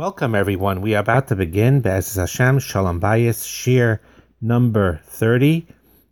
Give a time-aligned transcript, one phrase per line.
[0.00, 0.80] Welcome, everyone.
[0.80, 4.00] We are about to begin Be'ez Hashem Shalom Bayis Shir
[4.40, 5.66] number 30.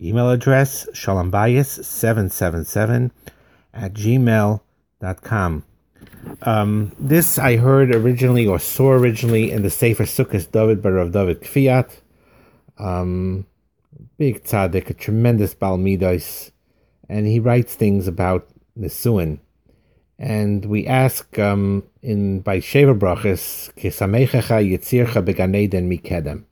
[0.00, 3.10] Email address shalombayis777
[3.74, 5.64] at gmail.com.
[6.42, 11.40] Um, this I heard originally or saw originally in the Sefer Sukkot David Barav David
[11.40, 11.90] Kfiat.
[12.78, 13.46] Um,
[14.16, 16.52] big tzaddik, a tremendous Balmidos,
[17.08, 19.40] and he writes things about Nisuin.
[20.22, 26.44] And we ask um, in by Sheva Brachas, Kisamechecha Yitzircha Beganeden Mikedem.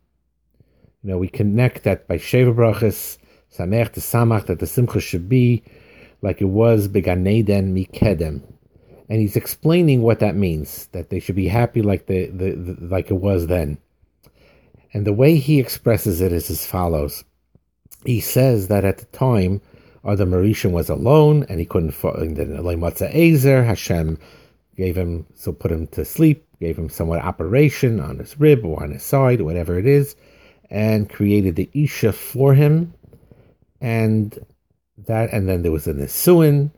[1.05, 3.17] You know, we connect that by Sheva Brachas,
[3.57, 5.63] Samech to Samach, that the Simcha should be
[6.21, 8.43] like it was Beganeden Mikedem.
[9.09, 12.77] And he's explaining what that means, that they should be happy like the, the, the
[12.85, 13.79] like it was then.
[14.93, 17.23] And the way he expresses it is as follows.
[18.05, 19.63] He says that at the time,
[20.07, 23.65] Adam Arishan was alone and he couldn't find the Matzah Azer.
[23.65, 24.19] Hashem
[24.77, 28.83] gave him, so put him to sleep, gave him somewhat operation on his rib or
[28.83, 30.17] on his side, whatever it is,
[30.71, 32.95] and created the Isha for him.
[33.81, 34.39] And
[35.07, 36.71] that, and then there was a Nisuin,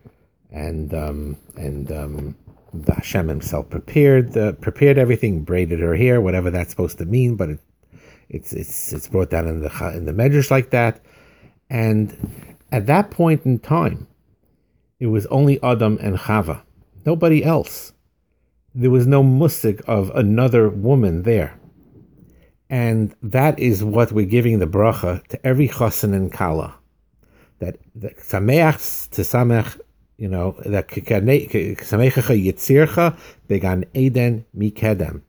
[0.50, 2.36] and um, and um,
[2.72, 7.36] the Hashem himself prepared the prepared everything, braided her hair, whatever that's supposed to mean,
[7.36, 7.60] but it,
[8.28, 11.00] it's it's it's brought down in the in the medrash like that,
[11.70, 14.08] and at that point in time,
[14.98, 16.62] it was only Adam and Chava,
[17.04, 17.92] nobody else.
[18.74, 21.58] There was no musik of another woman there.
[22.70, 26.74] And that is what we're giving the bracha to every chassan and kala.
[27.58, 29.78] That sameach to samech,
[30.16, 35.20] you know, that samechacha yitzircha began eden mikedem.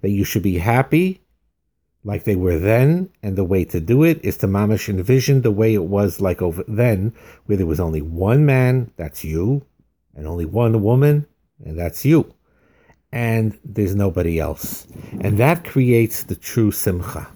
[0.00, 1.20] That you should be happy
[2.08, 5.50] like they were then, and the way to do it is to mamish envision the
[5.50, 7.12] way it was like over then,
[7.44, 9.66] where there was only one man, that's you,
[10.14, 11.26] and only one woman,
[11.62, 12.32] and that's you.
[13.12, 14.86] And there's nobody else.
[15.20, 17.28] And that creates the true simcha.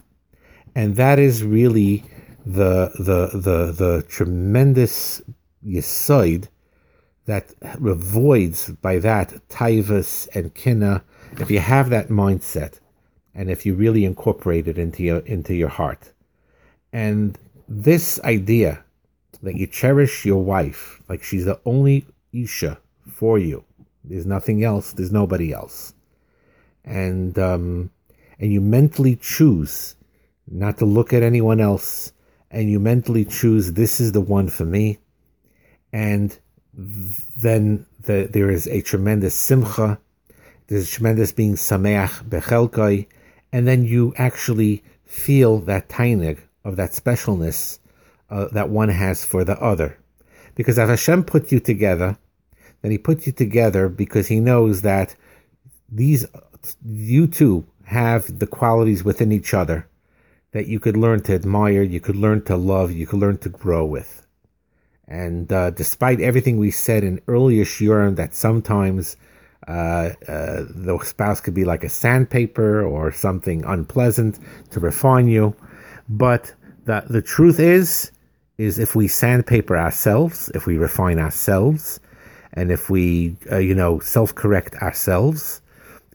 [0.75, 2.03] And that is really
[2.47, 5.21] the the the the tremendous
[5.63, 6.49] yisoid
[7.27, 11.05] that avoids by that taivas and kina.
[11.39, 12.81] If you have that mindset,
[13.35, 16.13] and if you really incorporate it into your into your heart.
[16.93, 17.39] And
[17.69, 18.85] this idea
[19.43, 22.79] that you cherish your wife like she's the only Isha
[23.11, 23.65] for you.
[24.05, 24.93] There's nothing else.
[24.93, 25.95] There's nobody else.
[26.85, 27.91] And um,
[28.39, 29.95] and you mentally choose
[30.49, 32.13] not to look at anyone else,
[32.51, 34.99] and you mentally choose this is the one for me.
[35.93, 36.37] And
[37.37, 39.99] then the, there is a tremendous simcha.
[40.67, 43.07] There's a tremendous being sameach bechelkai,
[43.53, 47.79] and then you actually feel that tainig of that specialness
[48.31, 49.99] uh, that one has for the other.
[50.55, 52.17] Because if Hashem put you together,
[52.81, 55.15] then He put you together because He knows that
[55.91, 56.27] these
[56.85, 59.87] you two have the qualities within each other
[60.53, 63.49] that you could learn to admire, you could learn to love, you could learn to
[63.49, 64.27] grow with.
[65.09, 69.17] And uh, despite everything we said in earlier shiurim, that sometimes
[69.69, 74.39] uh, uh, the spouse could be like a sandpaper or something unpleasant
[74.71, 75.55] to refine you.
[76.09, 76.53] But
[76.85, 78.11] the, the truth is,
[78.59, 82.01] is if we sandpaper ourselves, if we refine ourselves,
[82.55, 85.61] and if we, uh, you know, self-correct ourselves,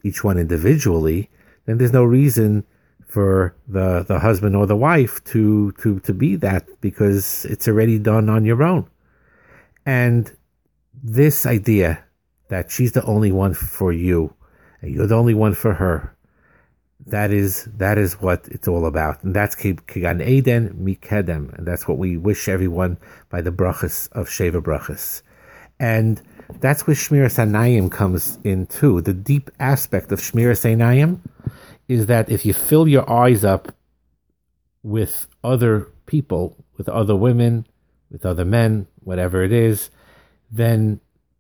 [0.04, 1.30] each one individually,
[1.66, 2.64] then there's no reason
[3.08, 7.98] for the, the husband or the wife to, to, to be that because it's already
[7.98, 8.88] done on your own.
[9.86, 10.32] And
[11.04, 12.04] this idea
[12.50, 14.34] that she's the only one for you,
[14.82, 16.16] and you're the only one for her.
[17.06, 21.88] That is that is what it's all about, and that's Kigan Eden Mikedem, and that's
[21.88, 22.98] what we wish everyone
[23.30, 25.22] by the brachas of Sheva brachas,
[25.80, 26.22] and
[26.60, 29.02] that's where Shmir Sanayim comes in too.
[29.02, 31.20] The deep aspect of Shmir Sanayim
[31.88, 33.74] is that if you fill your eyes up
[34.84, 37.68] with other people, with other women,
[38.10, 39.90] with other men, whatever it is,
[40.52, 41.00] then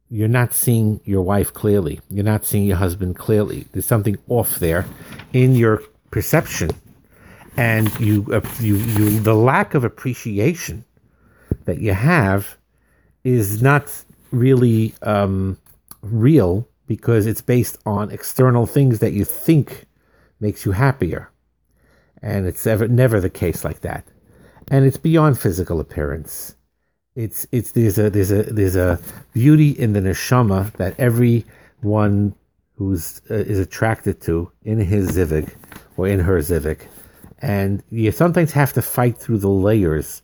[0.09, 1.99] you're not seeing your wife clearly.
[2.09, 3.67] You're not seeing your husband clearly.
[3.71, 4.85] There's something off there
[5.33, 6.71] in your perception,
[7.57, 10.85] and you, uh, you, you, the lack of appreciation
[11.65, 12.57] that you have
[13.23, 15.57] is not really um,
[16.01, 19.85] real because it's based on external things that you think
[20.39, 21.29] makes you happier,
[22.21, 24.05] and it's ever never the case like that,
[24.69, 26.55] and it's beyond physical appearance
[27.17, 28.99] it's it's there's a there's a there's a
[29.33, 32.35] beauty in the neshama that everyone
[32.75, 35.55] who's uh, is attracted to in his zivik
[35.97, 36.81] or in her zivik,
[37.39, 40.21] and you sometimes have to fight through the layers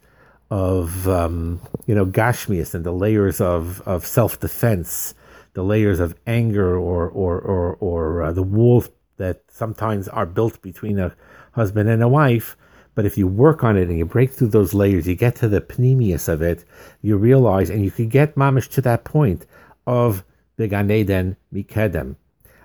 [0.51, 5.15] of um, you know gashmias and the layers of of self defense,
[5.53, 10.61] the layers of anger or or or or uh, the walls that sometimes are built
[10.61, 11.15] between a
[11.53, 12.55] husband and a wife.
[12.95, 15.47] But if you work on it and you break through those layers, you get to
[15.47, 16.63] the pneumius of it,
[17.01, 19.45] you realize, and you could get mamish to that point
[19.87, 20.23] of
[20.57, 22.15] the Ganeden Mikedem.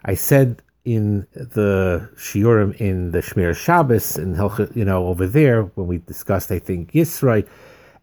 [0.04, 4.36] I said in the Shiurim in the Shmir Shabbos and
[4.74, 7.46] you know over there when we discussed I think Yisroi,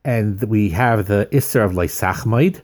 [0.04, 2.62] and we have the Isser of Leisachmaid.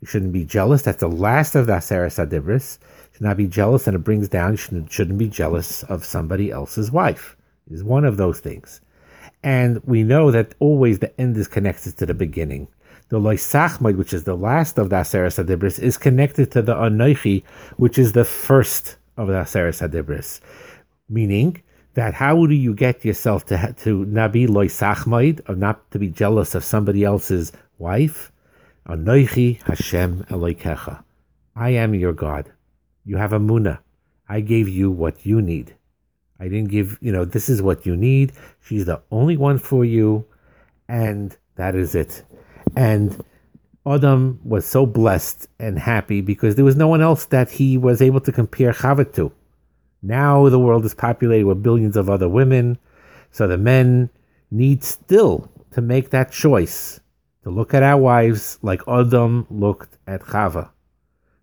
[0.00, 0.82] You shouldn't be jealous.
[0.82, 2.78] That's the last of the Aseres Adibris.
[3.12, 4.56] Should not be jealous, and it brings down.
[4.56, 7.36] Shouldn't, shouldn't be jealous of somebody else's wife.
[7.70, 8.80] Is one of those things,
[9.44, 12.66] and we know that always the end is connected to the beginning.
[13.10, 17.44] The Loisachmaid, which is the last of the Aseres Adibris, is connected to the Anoichi,
[17.76, 20.40] which is the first of the Aseres Hadibris,
[21.10, 21.60] meaning
[21.92, 26.08] that how do you get yourself to to not be loisachmaid, or not to be
[26.08, 28.32] jealous of somebody else's wife?
[28.88, 31.04] Anoichi Hashem Elokecha.
[31.54, 32.50] I am your God.
[33.04, 33.80] You have a muna.
[34.26, 35.76] I gave you what you need.
[36.40, 38.32] I didn't give, you know, this is what you need.
[38.60, 40.26] She's the only one for you,
[40.88, 42.24] and that is it.
[42.76, 43.22] And
[43.86, 48.00] Adam was so blessed and happy because there was no one else that he was
[48.00, 49.30] able to compare Chava to.
[50.02, 52.78] Now the world is populated with billions of other women,
[53.30, 54.10] so the men
[54.50, 57.00] need still to make that choice
[57.42, 60.70] to look at our wives like Adam looked at Chava.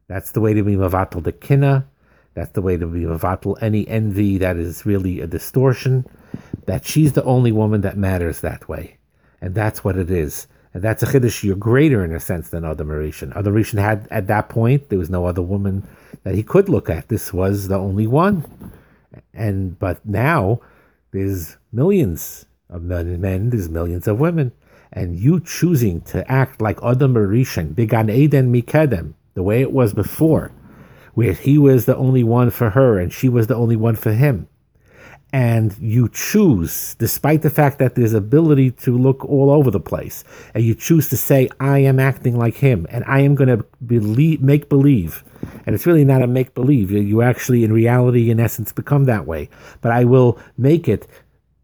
[0.08, 1.88] That's the way to be mavatal the kina.
[2.34, 6.06] That's the way to be mavatal any envy that is really a distortion.
[6.66, 8.98] That she's the only woman that matters that way,
[9.42, 10.48] and that's what it is.
[10.74, 13.36] And that's a chiddush you're greater in a sense than Adam Arishan.
[13.36, 15.86] Adam Arishan had at that point there was no other woman
[16.24, 17.10] that he could look at.
[17.10, 18.46] This was the only one.
[19.34, 20.62] And but now
[21.12, 24.54] there's millions of men, there's millions of women.
[24.94, 29.94] And you choosing to act like Adam Arishan, Bigan Eden Mikedem, the way it was
[29.94, 30.52] before,
[31.14, 34.12] where he was the only one for her and she was the only one for
[34.14, 34.48] him
[35.34, 40.24] and you choose, despite the fact that there's ability to look all over the place,
[40.54, 43.66] and you choose to say, I am acting like him, and I am going to
[43.86, 45.24] believe, make believe.
[45.66, 46.92] And it's really not a make believe.
[46.92, 49.50] You actually, in reality, in essence, become that way.
[49.80, 51.08] But I will make it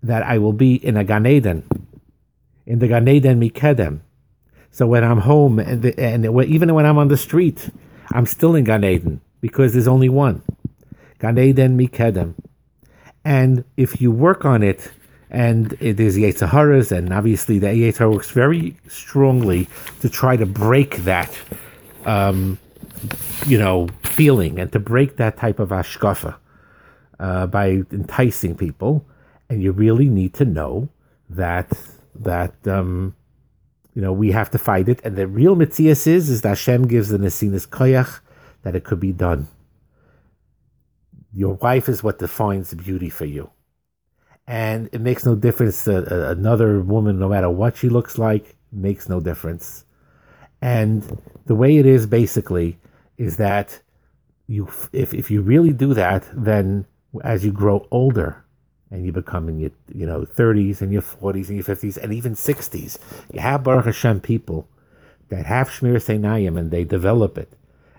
[0.01, 1.67] that I will be in a Gan Eden,
[2.65, 3.99] in the Gan Eden Mikedem.
[4.71, 7.69] So when I'm home, and, the, and even when I'm on the street,
[8.13, 10.41] I'm still in Gan Eden because there's only one.
[11.19, 12.35] Gan Eden Mikedem.
[13.25, 14.91] And if you work on it,
[15.29, 19.67] and it is Yetzaharas, and obviously the Yetzirah works very strongly
[19.99, 21.37] to try to break that,
[22.05, 22.57] um,
[23.45, 26.35] you know, feeling and to break that type of ashkafa
[27.19, 29.05] uh, by enticing people.
[29.49, 30.89] And you really need to know
[31.29, 31.71] that
[32.15, 33.15] that um,
[33.93, 35.01] you know we have to fight it.
[35.03, 38.19] And the real mitzias is is that Hashem gives the nesinas koyach
[38.67, 39.47] that it could be done.
[41.33, 43.49] Your wife is what defines beauty for you.
[44.45, 48.57] And it makes no difference that uh, another woman, no matter what she looks like,
[48.69, 49.85] makes no difference.
[50.61, 52.77] And the way it is basically
[53.17, 53.79] is that
[54.47, 56.85] you, if, if you really do that, then
[57.23, 58.43] as you grow older
[58.91, 62.13] and you become in your, you know, 30s and your 40s and your 50s and
[62.13, 62.97] even 60s,
[63.31, 64.67] you have Baruch Hashem people
[65.29, 67.56] that have Shmir Seinayim and they develop it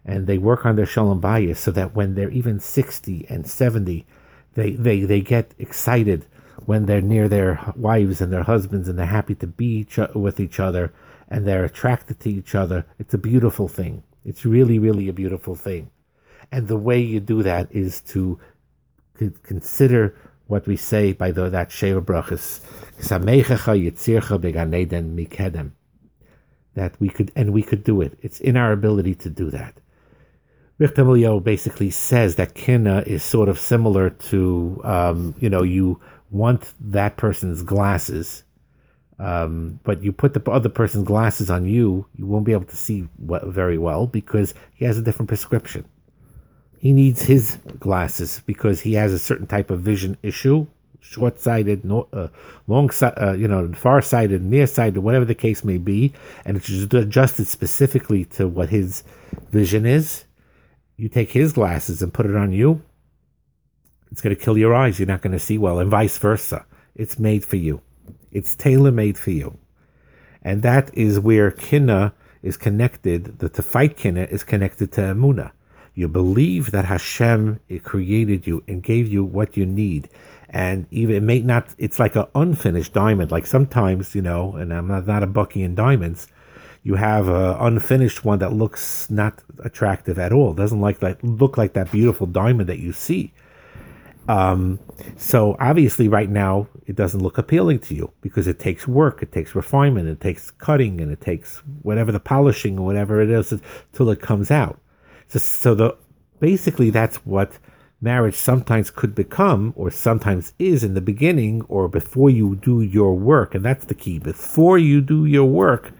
[0.08, 4.06] and they work on their shalom bayis so that when they're even 60 and 70,
[4.54, 6.24] they, they, they get excited
[6.64, 10.40] when they're near their wives and their husbands and they're happy to be each, with
[10.40, 10.94] each other
[11.28, 12.86] and they're attracted to each other.
[12.98, 14.02] It's a beautiful thing.
[14.24, 15.90] It's really, really a beautiful thing.
[16.50, 18.40] And the way you do that is to
[19.42, 22.60] consider what we say by the, that Sheva Brachas,
[26.74, 28.18] that we could, and we could do it.
[28.22, 29.74] It's in our ability to do that.
[30.78, 36.72] Richter basically says that kina is sort of similar to, um, you know, you want
[36.80, 38.44] that person's glasses,
[39.18, 42.76] um, but you put the other person's glasses on you, you won't be able to
[42.76, 45.84] see very well because he has a different prescription.
[46.78, 50.68] He needs his glasses because he has a certain type of vision issue,
[51.00, 52.28] short-sighted, no, uh,
[52.68, 56.12] long, uh, you know, far-sighted, near-sighted, whatever the case may be,
[56.44, 59.02] and it's adjusted specifically to what his
[59.50, 60.24] vision is
[60.98, 62.82] you take his glasses and put it on you,
[64.10, 64.98] it's going to kill your eyes.
[64.98, 66.66] You're not going to see well, and vice versa.
[66.94, 67.80] It's made for you.
[68.32, 69.56] It's tailor made for you.
[70.42, 72.12] And that is where kinna
[72.42, 73.38] is connected.
[73.38, 75.52] The fight kinna is connected to emuna.
[75.94, 80.08] You believe that Hashem created you and gave you what you need.
[80.50, 83.30] And even it may not, it's like an unfinished diamond.
[83.30, 86.28] Like sometimes, you know, and I'm not, not a bucky in diamonds,
[86.88, 90.54] you have an unfinished one that looks not attractive at all.
[90.54, 93.34] Doesn't like that look like that beautiful diamond that you see.
[94.26, 94.78] Um,
[95.18, 99.32] so obviously, right now, it doesn't look appealing to you because it takes work, it
[99.32, 103.52] takes refinement, it takes cutting, and it takes whatever the polishing or whatever it is
[103.92, 104.80] till it comes out.
[105.26, 105.94] So, so the
[106.40, 107.58] basically that's what
[108.00, 113.14] marriage sometimes could become, or sometimes is in the beginning, or before you do your
[113.14, 114.18] work, and that's the key.
[114.18, 115.92] Before you do your work,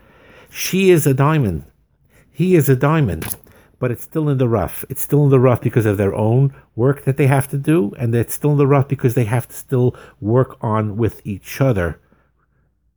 [0.50, 1.64] she is a diamond,
[2.30, 3.36] he is a diamond
[3.78, 4.84] but it's still in the rough.
[4.88, 7.92] It's still in the rough because of their own work that they have to do,
[7.98, 11.60] and it's still in the rough because they have to still work on with each
[11.60, 12.00] other,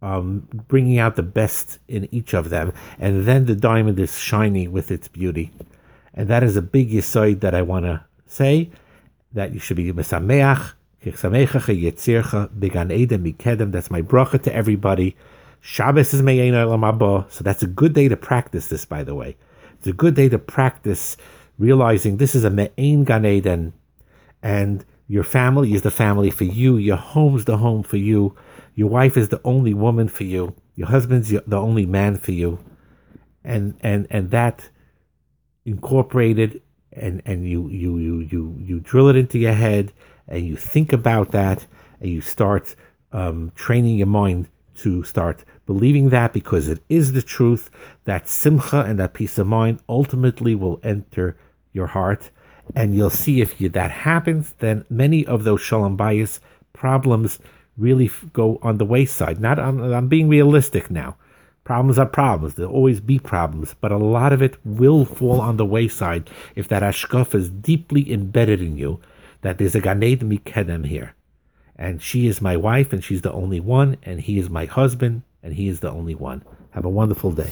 [0.01, 2.73] um, bringing out the best in each of them.
[2.99, 5.51] And then the diamond is shining with its beauty.
[6.13, 8.71] And that is a big yisoid that I want to say
[9.33, 10.73] that you should be mesameach.
[11.03, 11.23] That's
[13.91, 15.15] my bracha to everybody.
[15.61, 16.65] Shabbos is me'ena
[17.29, 19.37] So that's a good day to practice this, by the way.
[19.77, 21.17] It's a good day to practice
[21.57, 23.73] realizing this is a Me'ain Gan Eden
[24.41, 26.77] and your family is the family for you.
[26.77, 28.35] Your home's the home for you.
[28.75, 30.55] Your wife is the only woman for you.
[30.75, 32.59] Your husband's the only man for you.
[33.43, 34.69] And, and, and that
[35.65, 36.61] incorporated
[36.93, 39.93] and, and you, you, you, you, you drill it into your head
[40.27, 41.67] and you think about that
[41.99, 42.75] and you start
[43.11, 47.69] um, training your mind to start believing that because it is the truth,
[48.05, 51.37] that simcha and that peace of mind ultimately will enter
[51.73, 52.29] your heart.
[52.75, 56.39] And you'll see if you, that happens, then many of those shalom bayis
[56.73, 57.39] problems
[57.77, 59.39] really go on the wayside.
[59.39, 61.17] Not I'm, I'm being realistic now.
[61.63, 62.55] Problems are problems.
[62.55, 66.67] There'll always be problems, but a lot of it will fall on the wayside if
[66.69, 68.99] that ashkaf is deeply embedded in you.
[69.41, 71.15] That there's a ganed mikedem here,
[71.81, 75.23] and she is my wife, and she's the only one, and he is my husband,
[75.43, 76.43] and He is the only one.
[76.71, 77.51] Have a wonderful day.